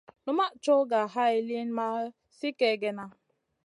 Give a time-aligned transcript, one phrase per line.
[0.25, 1.87] Numaʼ coyh ga hay liyn ma
[2.35, 3.05] sli kègèna.